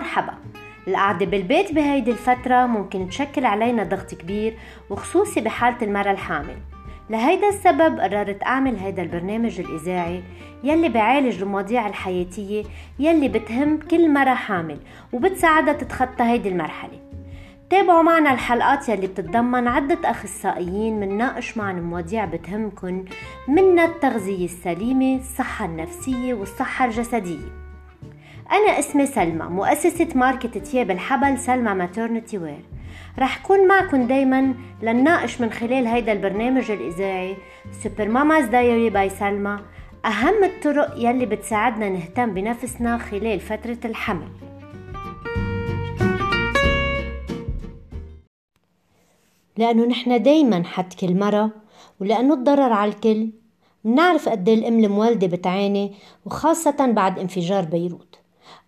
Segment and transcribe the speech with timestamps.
[0.00, 0.34] مرحبا.
[0.88, 4.58] القعدة بالبيت بهيدي الفترة ممكن تشكل علينا ضغط كبير
[4.90, 6.56] وخصوصي بحالة المرأة الحامل.
[7.10, 10.22] لهيدا السبب قررت أعمل هيدا البرنامج الإذاعي
[10.64, 12.64] يلي بعالج المواضيع الحياتية
[12.98, 14.78] يلي بتهم كل مرة حامل
[15.12, 17.00] وبتساعدها تتخطى هيدي المرحلة.
[17.70, 23.04] تابعوا معنا الحلقات يلي بتتضمن عدة أخصائيين منناقش معنا مواضيع بتهمكن
[23.48, 27.59] منها التغذية السليمة الصحة النفسية والصحة الجسدية.
[28.52, 32.64] أنا اسمي سلمى مؤسسة ماركة تياب الحبل سلمى Maternity ويلي
[33.18, 37.36] رح كون معكم دايما لنناقش من خلال هيدا البرنامج الإذاعي
[37.82, 39.58] Super Mamas Diary by سلمى
[40.04, 44.28] أهم الطرق يلي بتساعدنا نهتم بنفسنا خلال فترة الحمل.
[49.56, 51.50] لأنه نحن دايما حد كل مرة
[52.00, 53.30] ولأنه الضرر على الكل.
[53.84, 55.94] منعرف قد إيه الأم الموالدة بتعاني
[56.26, 58.19] وخاصة بعد انفجار بيروت.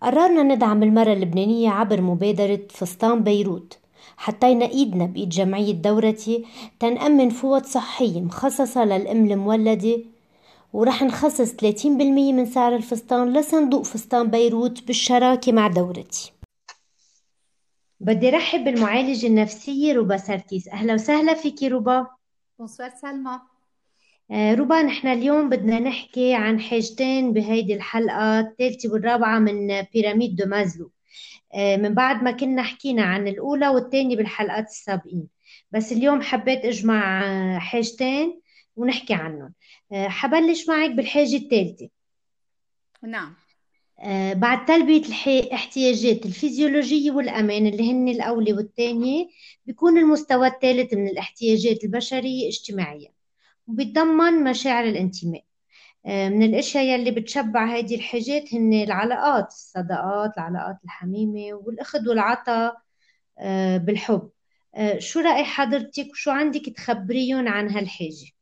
[0.03, 3.79] قررنا ندعم المرأة اللبنانية عبر مبادرة فستان بيروت.
[4.17, 6.45] حطينا ايدنا بايد جمعية دورتي
[6.81, 9.99] تنأمن فوط صحية مخصصة للأم المولدة
[10.73, 11.87] ورح نخصص 30%
[12.33, 16.33] من سعر الفستان لصندوق فستان بيروت بالشراكة مع دورتي
[18.01, 20.69] بدي رحب بالمعالجة النفسية روبا سركيس.
[20.69, 22.07] أهلا وسهلا فيكي روبا.
[22.59, 23.41] Bonsoir سلمى.
[24.31, 30.47] آه، روبا نحن اليوم بدنا نحكي عن حاجتين بهيدي الحلقة الثالثة والرابعة من pyramide de
[30.47, 30.91] Maslow.
[31.55, 35.29] آه، من بعد ما كنا حكينا عن الأولى والثانية بالحلقات السابقين.
[35.73, 38.41] بس اليوم حبيت أجمع آه، حاجتين
[38.77, 39.55] ونحكي عنهم.
[39.93, 41.89] حبلش معك بالحاجة الثالثة.
[43.03, 43.35] نعم.
[44.35, 49.29] بعد تلبية الاحتياجات الفيزيولوجية والأمان اللي هن الأولى والثانية
[49.67, 53.13] بيكون المستوى الثالث من الاحتياجات البشرية اجتماعيا.
[53.73, 55.45] وبيتضمن مشاعر الانتماء.
[56.07, 62.83] آه، من الأشياء يلي بتشبع هذه الحاجات هن العلاقات الصداقات العلاقات الحميمة والأخذ والعطاء
[63.39, 64.31] آه، بالحب.
[64.75, 68.33] آه، شو رأي حضرتك وشو عندك تخبريهم عن هالحاجة؟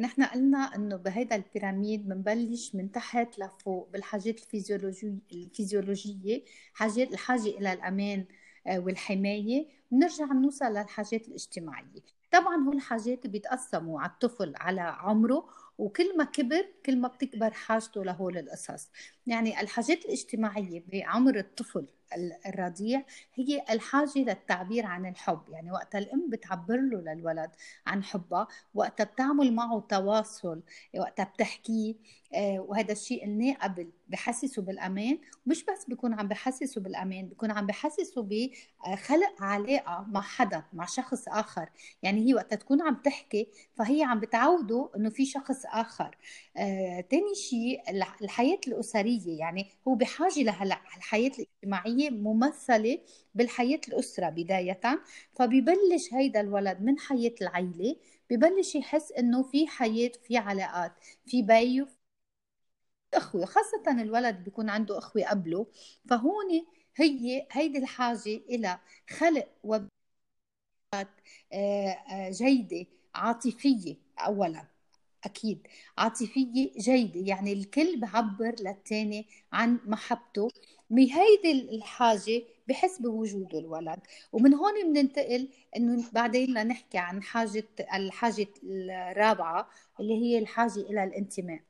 [0.00, 6.44] نحن قلنا إنه بهيدا البيراميد بنبلش من تحت لفوق بالحاجات الفيزيولوجية الفيزيولوجية
[6.74, 8.24] حاجات الحاجة إلى الأمان
[8.66, 9.68] والحماية.
[9.90, 12.19] بنرجع نوصل للحاجات الاجتماعية.
[12.30, 15.48] طبعا هول الحاجات بيتقسموا على الطفل على عمره
[15.78, 18.90] وكل ما كبر كل ما بتكبر حاجته لهول القصص
[19.26, 21.86] يعني الحاجات الاجتماعية بعمر الطفل
[22.46, 23.02] الرضيع
[23.34, 25.40] هي الحاجة للتعبير عن الحب.
[25.48, 27.50] يعني وقت الأم بتعبر له للولد
[27.86, 30.62] عن حبها وقت بتعمل معه تواصل
[30.98, 31.94] وقت بتحكيه
[32.34, 35.18] آه، وهذا الشيء قلناه قبل بحسسه بالأمان.
[35.46, 41.28] مش بس بيكون عم بحسسه بالأمان بيكون عم بحسسه بخلق علاقة مع حدا مع شخص
[41.28, 41.68] آخر.
[42.02, 46.16] يعني هي وقت تكون عم تحكي فهي عم بتعوده إنه في شخص آخر.
[46.56, 47.82] آه، تاني شيء
[48.22, 49.38] الحياة الأسرية.
[49.38, 52.98] يعني هو بحاجة لهلا الحياة الاجتماعية ممثلة
[53.34, 54.80] بالحياة الأسرة بداية.
[55.32, 57.96] فبيبلش هيدا الولد من حياة العيلة
[58.30, 60.92] ببلش يحس إنه في حياة في علاقات
[61.26, 61.86] في بي
[63.14, 63.44] أخوة.
[63.46, 65.66] خاصة الولد بيكون عنده أخوة قبله.
[66.10, 66.66] فهون
[66.96, 68.78] هي هيدي الحاجة إلى
[69.10, 69.90] خلق وبيئات
[71.52, 72.86] آه، آه، جيدة
[75.24, 75.66] أكيد.
[75.98, 80.48] عاطفية جيدة يعني الكل بعبر للثاني عن محبته.
[80.90, 83.98] بهيدي الحاجة بحس بوجوده الولد.
[84.32, 89.68] ومن هون بننتقل إنه بعدين لنحكي عن حاجة الحاجة الرابعة
[90.00, 91.60] اللي هي الحاجة إلى الانتماء.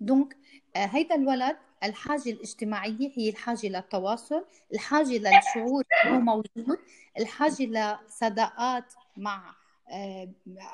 [0.00, 0.36] دونك
[0.76, 6.78] آه، هيدا الولد الحاجة الاجتماعية هي الحاجة للتواصل الحاجة للشعور هو موجود
[7.18, 7.62] الحاجة
[8.08, 9.54] لصداقات مع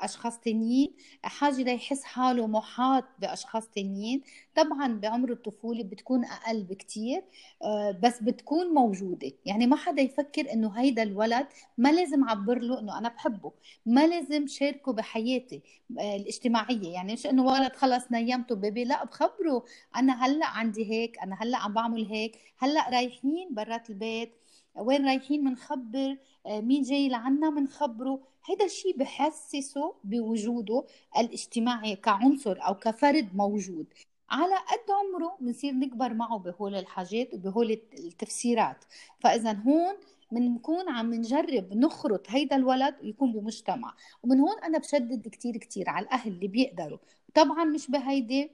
[0.01, 0.93] أشخاص تانيين
[1.23, 4.21] حاجة ليحس حاله محاط بأشخاص تانيين.
[4.55, 7.23] طبعا بعمر الطفولة بتكون أقل بكتير
[7.63, 9.31] آه، بس بتكون موجودة.
[9.45, 11.47] يعني ما حدا يفكر إنه هيدا الولد
[11.77, 13.51] ما لازم أعبر له إنه أنا بحبه.
[13.85, 15.61] ما لازم شاركه بحياتي
[15.99, 16.93] آه، الاجتماعية.
[16.93, 19.65] يعني مش إنه ولد خلص نيمته بيبي لا بخبره.
[19.95, 22.37] أنا هلأ عندي هيك أنا هلأ عم بعمل هيك.
[22.57, 24.33] هلأ رايحين برات البيت
[24.75, 26.17] وين رايحين بنخبر
[26.47, 30.85] مين جاي لعنا بنخبره هذا الشيء بحسسه بوجوده
[31.17, 33.85] الاجتماعي كعنصر أو كفرد موجود.
[34.29, 38.85] على قد عمره بنصير نكبر معه بهول الحاجات وبهول التفسيرات.
[39.19, 39.95] فإذا هون
[40.31, 43.95] بنكون عم نجرب نخرط هيدا الولد ويكون بمجتمع.
[44.23, 46.97] ومن هون أنا بشدد كتير كتير على الأهل اللي بيقدروا.
[47.33, 48.51] طبعا مش بهيدي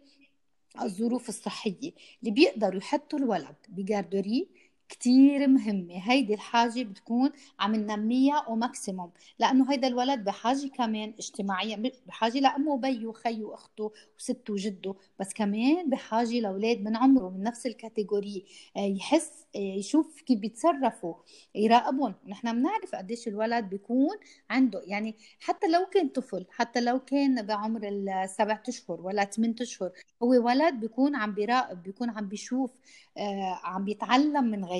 [0.82, 1.92] الظروف الصحية.
[2.20, 4.48] اللي بيقدروا يحطوا الولد بجاردوري
[4.90, 6.02] كتير مهمة.
[6.12, 12.72] هيدي الحاجة بتكون عم ننميها أو ماكسيموم لأنه هيدا الولد بحاجة كمان اجتماعيا بحاجة لأمه
[12.72, 18.46] وبيه وخيه وأخته وسته وجده بس كمان بحاجة لأولاد من عمره من نفس الكاتيجوري.
[18.78, 21.14] آه، يحس آه، يشوف كيف بيتصرفوا
[21.56, 22.16] يراقبهم.
[22.28, 24.18] نحن بنعرف قديش الولد بيكون
[24.50, 29.92] عنده يعني حتى لو كان طفل حتى لو كان بعمر السبع أشهر ولا ثمان أشهر
[30.24, 32.72] هو ولد بيكون عم بيراقب بيكون عم بيشوف
[33.18, 34.79] آه، عم بيتعلم من غيره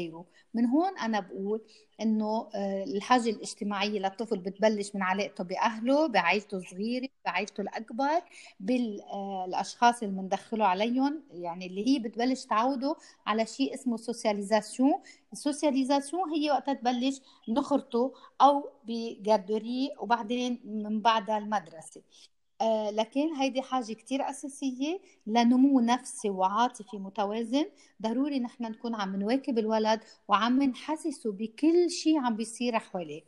[0.54, 1.62] من هون أنا بقول
[2.02, 8.22] إنه آه، الحاجة الاجتماعية للطفل بتبلش من علاقته بأهله بعائلته الصغيرة بعائلته الأكبر
[8.60, 11.24] بالاشخاص اللي بندخله عليهم.
[11.32, 12.96] يعني اللي هي بتبلش تعوده
[13.28, 14.94] على شيء اسمه socialisation.
[15.34, 22.02] ال socialisation هي وقتها تبلش نحطه أو ب garderie وبعدين من بعدها المدرسة.
[22.62, 27.66] آه، لكن هيدي حاجة كتير أساسية لنمو نفسي وعاطفي متوازن.
[28.02, 33.22] ضروري نحن نكون عم نواكب الولد وعم نحسسه بكل شيء عم بيصير حواليه.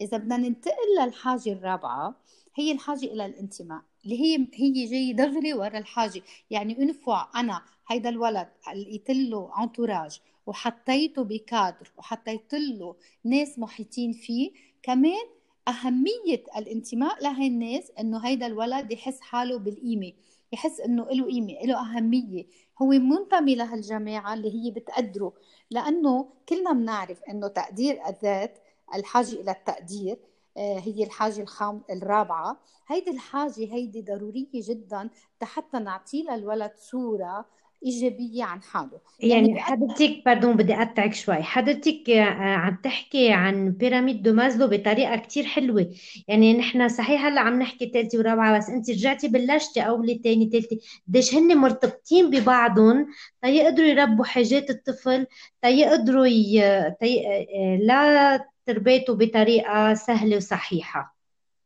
[0.00, 2.14] إذا بدنا ننتقل للحاجة الرابعة
[2.54, 6.22] هي الحاجة إلى الانتماء اللي هي هي جاي دغري ورا الحاجة.
[6.50, 14.50] يعني انفع أنا هيدا الولد لقيت له انتوراج وحطيته بكادر وحطيت له ناس محيطين فيه
[14.82, 15.24] كمان
[15.68, 20.12] أهمية الانتماء لهي الناس إنه هيدا الولد يحس حاله بالقيمة
[20.52, 22.46] يحس إنه له قيمة له أهمية.
[22.82, 25.32] هو منتمي لهالجماعة اللي هي بتقدره
[25.70, 28.58] لأنه كلنا بنعرف إنه تقدير الذات
[28.94, 30.18] الحاجة إلى التقدير
[30.56, 32.60] آه، هي الحاجة الخام الرابعة.
[32.88, 35.10] هيدي الحاجة هيدي ضرورية جدا
[35.42, 37.46] حتى نعطي للولد صورة
[37.84, 39.00] إيجابية عن حاله.
[39.20, 41.42] يعني, يعني حضرتك باردون بدي أقطعك شوي.
[41.42, 42.22] حضرتك آه،
[42.56, 45.90] عم تحكي عن بيراميد دو مازلو بطريقة كتير حلوة.
[46.28, 50.76] يعني نحن صحيح هلأ عم نحكي ثالثه ورابعة بس أنت رجعتي بلشتي اولي ثاني ثالثه
[51.08, 53.06] قديش هن مرتبطين ببعضهم؟
[53.42, 55.26] تيقدروا يربوا حاجات الطفل
[55.62, 56.60] تيقدروا ي...
[57.00, 57.26] تي...
[57.28, 61.15] آه، لا تربيته بطريقة سهلة وصحيحة.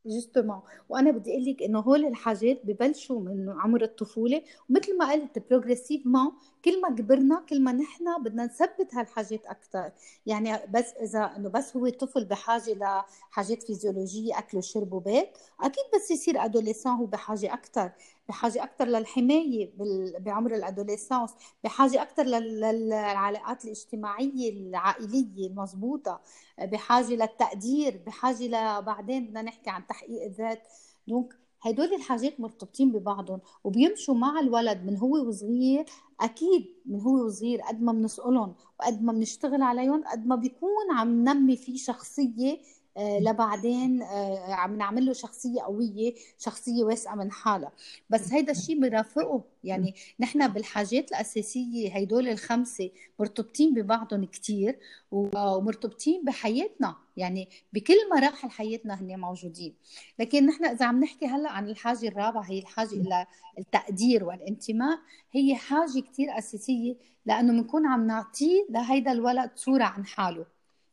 [0.07, 4.43] Justement وأنا بدي أقول لك إنه هول الحاجات ببلشوا من عمر الطفولة.
[4.71, 6.33] ومثل ما قلت progressivement
[6.65, 9.93] كل ما كبرنا كل ما نحن بدنا نثبت هالحاجات أكثر
[10.27, 15.29] يعني بس إذا إنه بس هو طفل بحاجة لحاجات فيزيولوجيه أكل وشرب وبيت
[15.61, 17.93] أكيد بس يصير ادوليسون هو بحاجة أكثر
[18.31, 19.73] بحاجة أكثر للحماية
[20.19, 21.31] بعمر الأدوليسانس
[21.65, 26.21] بحاجة أكثر للعلاقات الاجتماعية العائلية المضبوطة
[26.59, 30.63] بحاجة للتقدير بحاجة لبعدين بدنا نحكي عن تحقيق الذات.
[31.09, 35.85] دونك هدول الحاجات مرتبطين ببعضهم وبيمشوا مع الولد من هو وصغير
[36.21, 41.25] أكيد من هو وصغير قد ما بنسألهم وقد ما بنشتغل عليهم قد ما بيكون عم
[41.25, 42.59] ننمي فيه شخصية
[42.99, 47.73] لبعدين آه، عم نعمل له شخصية قوية شخصية واسعة من حالها.
[48.11, 54.79] بس هيدا الشيء بيرافقه يعني نحن بالحاجات الأساسية هيدول الخمسة مرتبطين ببعضهم كثير
[55.13, 56.97] ومرتبطين بحياتنا.
[57.17, 59.75] يعني بكل مراحل حياتنا هن موجودين.
[60.19, 63.27] لكن نحن إذا عم نحكي هلأ عن الحاجة الرابعة هي الحاجة إلى
[63.59, 64.99] التقدير والانتماء
[65.33, 66.97] هي حاجة كثير أساسية
[67.27, 70.47] لأنه بنكون عم نعطيه لهيدا الولد صورة عن حاله.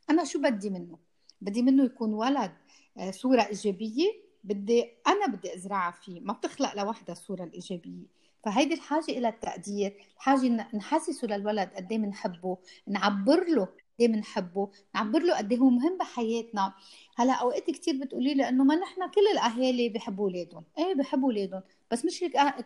[0.09, 1.06] أنا شو بدي منه؟
[1.42, 2.51] بدي منه يكون ولد
[2.98, 8.18] آه، صورة إيجابية بدي أنا بدي أزرعها فيه ما بتخلق لوحدها الصورة الإيجابية.
[8.44, 12.57] فهيدي الحاجة إلى التقدير الحاجة نحسسه للولد قد إيه بنحبه
[12.88, 16.74] نعبر له قد إيه بنحبه نعبر له قد إيه هو مهم بحياتنا.
[17.18, 20.63] هلأ أوقات كثير بتقولي لي إنه ما نحن كل الأهالي بحبوا أولادهم.
[20.78, 21.62] إيه بحبوا أولادهم.
[21.92, 22.19] بس مش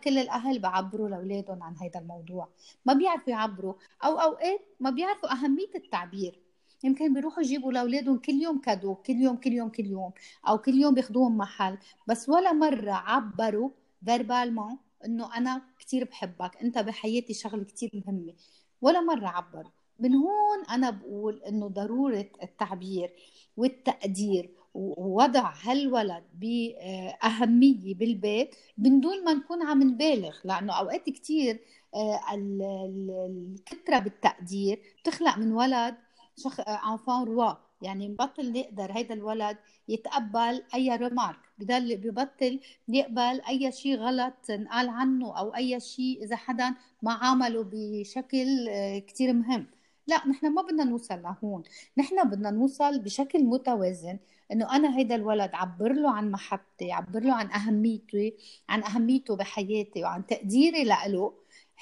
[0.04, 2.48] كل الأهل بعبروا لأولادهم عن هذا الموضوع.
[2.86, 3.74] ما بيعرفوا يعبروا
[4.04, 6.41] أو أوقات ما بيعرفوا أهمية التعبير.
[6.84, 10.12] يمكن بيروحوا يجيبوا لأولادهم كل يوم cadeau كل يوم كل يوم كل يوم
[10.48, 11.78] أو كل يوم بياخذوهم محل.
[12.06, 13.70] بس ولا مرة عبروا
[14.04, 18.34] verbalement إنه أنا كثير بحبك أنت بحياتي شغلة كثير مهمة.
[18.82, 19.66] ولا مرة عبر
[19.98, 23.12] من هون أنا بقول إنه ضرورة التعبير
[23.56, 30.36] والتقدير ووضع هالولد بأهمية بالبيت من دون ما نكون عم نبالغ.
[30.44, 31.60] لأنه أوقات كثير
[31.94, 35.94] آه، الكثرة بالتقدير بتخلق من ولد
[36.36, 37.54] شخ أنفان روا.
[37.82, 39.56] يعني ببطل يقدر هيدا الولد
[39.88, 46.36] يتقبل أي ريمارك بضل ببطل يقبل أي شيء غلط انقال عنه أو أي شيء إذا
[46.36, 49.66] حدا ما عامله بشكل آه، كتير مهم.
[50.06, 51.62] لا نحن ما بدنا نوصل لهون.
[51.98, 54.18] نحن بدنا نوصل بشكل متوازن.
[54.52, 58.34] إنه أنا هيدا الولد عبر له عن محبتي عبر له عن أهميتي
[58.68, 61.32] عن أهميته بحياتي وعن تقديري له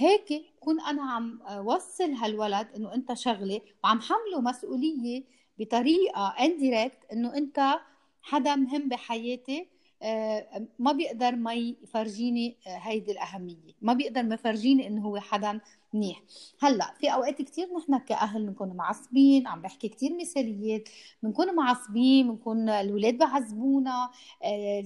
[0.00, 5.24] هيك كون أنا عم وصل هالولد إنه أنت شغلة وعم حمله مسؤولية
[5.58, 7.80] بطريقة انديركت إنه أنت
[8.22, 9.68] حدا مهم بحياتي
[10.02, 15.60] آه، ما بيقدر ما يفرجيني آه، هيدي الأهمية ما بيقدر ما يفرجيني إنه هو حدا
[15.94, 16.22] منيح.
[16.60, 20.88] هلأ في أوقات كثير نحن كأهل بنكون معصبين عم بحكي كثير مثاليات
[21.22, 24.10] بنكون معصبين بنكون الاولاد بعذبونا
[24.44, 24.82] آه،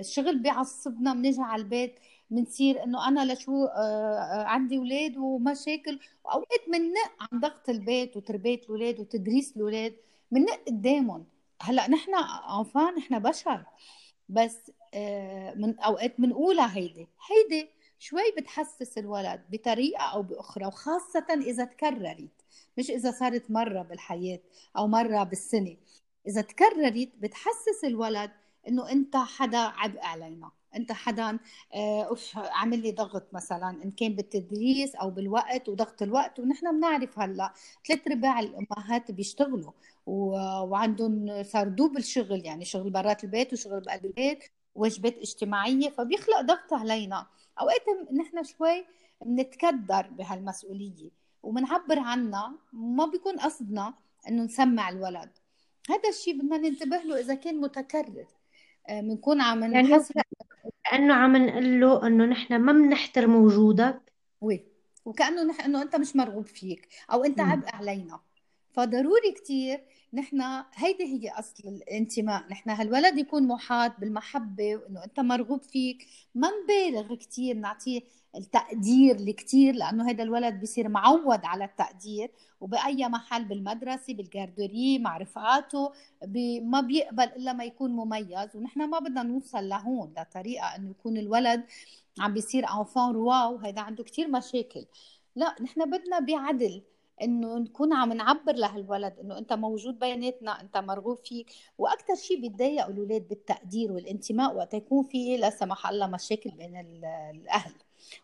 [0.00, 1.98] الشغل بيعصبنا بنيجي على البيت
[2.30, 3.66] بنصير إنه أنا لشو
[4.46, 5.98] عندي أولاد ومشاكل.
[6.24, 9.96] وأوقات بننق عن ضغط البيت وتربية الأولاد وتدريس الأولاد
[10.30, 11.26] بننق قدامهم.
[11.62, 12.14] هلأ نحن
[12.58, 13.64] أنفان نحن بشر.
[14.28, 17.08] بس آه، من أوقات بنقولها هيدي.
[17.30, 17.68] هيدي
[17.98, 22.28] شوي بتحسس الولد بطريقة أو بأخرى وخاصة إذا تكررت.
[22.78, 24.40] مش إذا صارت مرة بالحياة
[24.76, 25.76] أو مرة بالسنة.
[26.26, 28.30] إذا تكررت بتحسس الولد
[28.68, 30.50] إنه أنت حدا عبء علينا.
[30.74, 31.38] انت حدا
[31.74, 37.18] آه، اوف عامل لي ضغط مثلا ان كان بالتدريس أو بالوقت وضغط الوقت ونحن بنعرف
[37.18, 37.52] هلأ.
[37.88, 39.72] ثلاث ارباع الأمهات بيشتغلوا
[40.06, 44.44] وعندهم صار double شغل يعني شغل برات البيت وشغل بقلب البيت
[44.74, 47.26] واجبات اجتماعية فبيخلق ضغط علينا.
[47.60, 48.86] أوقات نحن شوي
[49.24, 51.10] بنتكدر بهالمسؤولية
[51.42, 53.94] وبنعبر عنها ما بيكون قصدنا
[54.28, 55.30] إنه نسمع الولد.
[55.90, 58.26] هذا الشيء بدنا ننتبه له إذا كان متكرر.
[58.90, 60.12] بنكون عم يعني نحس
[60.90, 64.12] كأنه عم نقول له إنه نحن ما بنحترم وجودك.
[64.40, 64.64] وي
[65.04, 65.64] وكأنه نح...
[65.64, 68.20] إنه أنت مش مرغوب فيك أو أنت عبء علينا.
[68.72, 69.80] فضروري كتير
[70.14, 70.40] نحن
[70.74, 72.48] هيدي هي أصل الانتماء.
[72.50, 76.06] نحن هالولد يكون محاط بالمحبة وإنه أنت مرغوب فيك.
[76.34, 78.00] ما نبالغ كثير نعطيه
[78.36, 82.30] التقدير الكثير لأنه هذا الولد بيصير معود على التقدير
[82.60, 85.92] وبأي محل بالمدرسة بالجاردوري مع رفقاته
[86.24, 91.16] بي ما بيقبل إلا ما يكون مميز ونحن ما بدنا نوصل لهون لطريقة إنه يكون
[91.16, 91.64] الولد
[92.20, 94.86] عم بيصير انفان روا وهذا عنده كثير مشاكل.
[95.36, 96.82] لا نحن بدنا بعدل
[97.22, 101.52] إنه نكون عم نعبر لهالولد إنه أنت موجود بيناتنا أنت مرغوب فيك.
[101.78, 106.76] وأكثر شيء بيتضايقوا الأولاد بالتقدير والانتماء وقت يكون في لا سمح الله مشاكل بين
[107.34, 107.72] الأهل.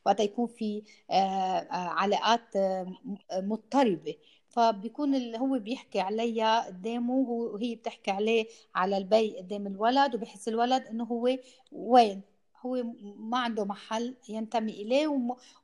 [0.07, 2.97] وقت يكون في آه، آه، علاقات آه،
[3.33, 4.15] مضطربة.
[4.49, 11.05] فبيكون هو بيحكي عليها قدامه وهي بتحكي عليه على البي قدام الولد وبحس الولد إنه
[11.05, 11.39] هو
[11.73, 12.23] وين؟
[12.61, 15.07] هو ما عنده محل ينتمي إليه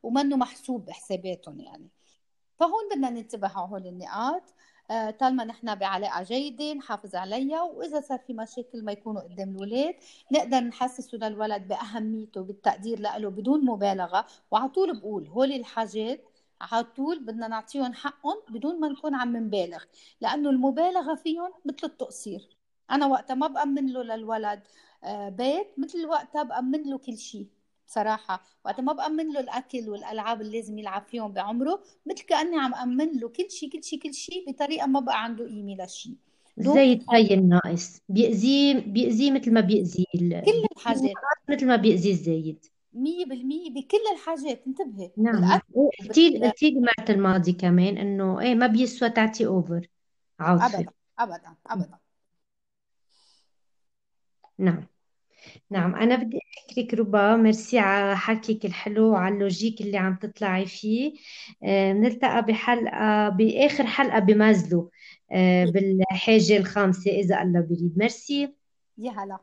[0.02, 1.88] ومنه محسوب بحساباتهم يعني.
[2.58, 4.42] فهون بدنا ننتبه على هول النقاط.
[4.90, 9.94] طالما نحن بعلاقة جيدة نحافظ عليها وإذا صار في مشاكل ما يكونوا قدام الولاد
[10.32, 14.26] نقدر نحسسه للولد بأهميته بالتقدير له بدون مبالغة.
[14.50, 16.24] وعلى طول بقول هول الحاجات
[16.60, 19.84] على طول بدنا نعطيهم حقهم بدون ما نكون عم نبالغ
[20.20, 22.56] لأنه المبالغة فيهم مثل التقصير.
[22.90, 24.62] أنا وقتها ما بأمن له للولد
[25.04, 27.46] آه، بيت مثل وقتها بأمن له كل شيء.
[27.90, 28.42] بصراحة.
[28.64, 33.18] وقت ما بأمن له الأكل والألعاب اللي لازم يلعب فيهم بعمره مثل كأني عم أمن
[33.20, 36.14] له كل شيء كل شيء كل شيء بطريقة ما بقى عنده قيمة لشيء
[36.58, 38.00] زي هاي الناقص.
[38.08, 41.12] بيأذيه بيأذيه مثل ما بيأذي كل الحاجات.
[41.48, 44.62] مثل ما بيأذي الزايد مية بالمية بكل الحاجات.
[44.66, 45.10] انتبهي.
[45.16, 45.60] نعم.
[45.74, 49.86] قلتي قلتي لي مرت الماضي كمان إنه إيه ما بيسوى تعطي over
[50.40, 51.98] عاطفة ابدا ابدا ابدا.
[54.58, 54.89] نعم.
[55.72, 60.66] نعم أنا بدي أشكرك ربا ميرسي على حكيك الحلو وعلى ال logique اللي عم تطلعي
[60.66, 61.12] فيه.
[61.64, 64.90] آه، نلتقى بحلقة بآخر حلقة بمازلو
[65.32, 67.92] آه، بالحاجة الخامسة إذا الله بريد.
[67.96, 68.54] ميرسي.
[68.98, 69.38] يا هلا.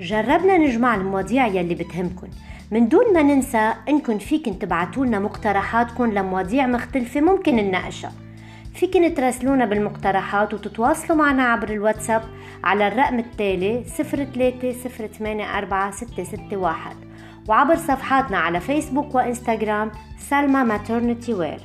[0.00, 2.28] جربنا نجمع المواضيع يلي بتهمكن.
[2.70, 8.25] من دون ما ننسى انكم فيكن تبعتوا لنا مقترحاتكم لمواضيع مختلفة ممكن نناقشها.
[8.76, 12.22] فيكن تراسلونا بالمقترحات وتتواصلوا معنا عبر الواتساب
[12.64, 14.72] على الرقم التالي 03
[17.48, 21.60] وعبر صفحاتنا على فيسبوك وإنستغرام سلمى ماترنتي وير.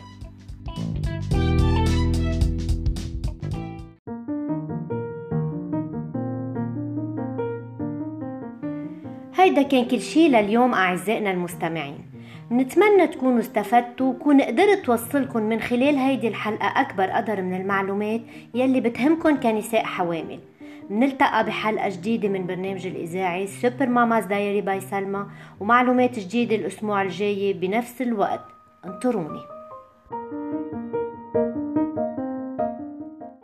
[9.36, 12.11] هيدا كان كل شي لليوم أعزائنا المستمعين.
[12.52, 18.22] نتمنى تكونوا استفدتوا وكون قدرت توصلكم من خلال هيدي الحلقة أكبر قدر من المعلومات
[18.54, 20.40] يلي بتهمكن كنساء حوامل.
[20.90, 25.26] منلتقى بحلقة جديدة من برنامج الإذاعي Super Mamas Diary by سلمى
[25.60, 28.46] ومعلومات جديدة الأسبوع الجاي بنفس الوقت.
[28.86, 29.61] انطروني.